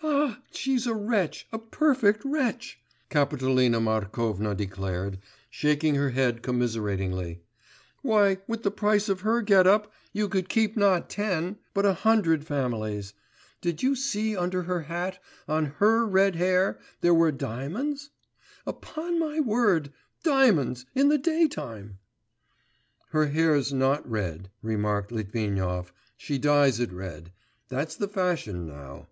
'Ah, 0.00 0.40
she's 0.52 0.86
a 0.86 0.94
wretch, 0.94 1.46
a 1.52 1.58
perfect 1.58 2.22
wretch!' 2.24 2.78
Kapitolina 3.10 3.80
Markovna 3.80 4.54
declared, 4.54 5.18
shaking 5.50 5.94
her 5.94 6.10
head 6.10 6.42
commiseratingly; 6.42 7.42
'why, 8.02 8.38
with 8.46 8.62
the 8.64 8.70
price 8.70 9.08
of 9.08 9.20
her 9.22 9.40
get 9.42 9.66
up, 9.66 9.92
you 10.12 10.28
could 10.28 10.48
keep 10.48 10.76
not 10.76 11.08
ten, 11.10 11.58
but 11.74 11.86
a 11.86 11.94
hundred 11.94 12.44
families. 12.46 13.12
Did 13.60 13.82
you 13.82 13.94
see 13.94 14.36
under 14.36 14.62
her 14.64 14.82
hat, 14.82 15.20
on 15.46 15.66
her 15.78 16.06
red 16.06 16.36
hair, 16.36 16.78
there 17.00 17.14
were 17.14 17.32
diamonds? 17.32 18.10
Upon 18.66 19.18
my 19.18 19.40
word, 19.40 19.92
diamonds 20.22 20.86
in 20.94 21.08
the 21.08 21.18
day 21.18 21.46
time!' 21.48 21.98
'Her 23.10 23.26
hair's 23.26 23.72
not 23.72 24.08
red,' 24.08 24.50
remarked 24.62 25.10
Litvinov; 25.12 25.92
'she 26.16 26.38
dyes 26.38 26.80
it 26.80 26.92
red 26.92 27.32
that's 27.68 27.96
the 27.96 28.08
fashion 28.08 28.66
now. 28.66 29.06